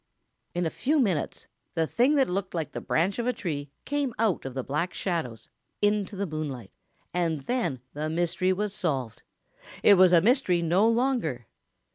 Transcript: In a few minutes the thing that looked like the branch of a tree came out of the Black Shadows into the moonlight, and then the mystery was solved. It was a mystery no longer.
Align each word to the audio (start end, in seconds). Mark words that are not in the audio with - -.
In 0.55 0.65
a 0.65 0.71
few 0.71 0.99
minutes 0.99 1.45
the 1.75 1.85
thing 1.85 2.15
that 2.15 2.27
looked 2.27 2.55
like 2.55 2.71
the 2.71 2.81
branch 2.81 3.19
of 3.19 3.27
a 3.27 3.33
tree 3.33 3.69
came 3.85 4.15
out 4.17 4.45
of 4.45 4.55
the 4.55 4.63
Black 4.63 4.95
Shadows 4.95 5.47
into 5.79 6.15
the 6.15 6.25
moonlight, 6.25 6.71
and 7.13 7.41
then 7.41 7.81
the 7.93 8.09
mystery 8.09 8.51
was 8.51 8.73
solved. 8.73 9.21
It 9.83 9.99
was 9.99 10.11
a 10.11 10.19
mystery 10.19 10.63
no 10.63 10.87
longer. 10.89 11.45